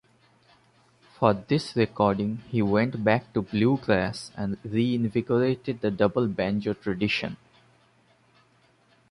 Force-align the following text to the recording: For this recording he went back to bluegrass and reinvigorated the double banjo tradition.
For 1.19 1.35
this 1.35 1.75
recording 1.75 2.37
he 2.49 2.63
went 2.63 3.03
back 3.03 3.31
to 3.33 3.43
bluegrass 3.43 4.31
and 4.35 4.57
reinvigorated 4.65 5.81
the 5.81 5.91
double 5.91 6.25
banjo 6.25 6.73
tradition. 6.73 7.37